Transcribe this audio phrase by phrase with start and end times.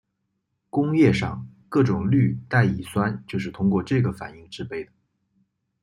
[0.71, 4.91] 工业上各种氯代乙酸就是通过这个反应制备的。